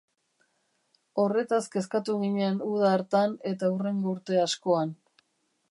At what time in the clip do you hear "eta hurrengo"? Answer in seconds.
3.53-4.15